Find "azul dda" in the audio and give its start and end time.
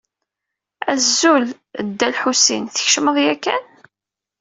0.91-2.07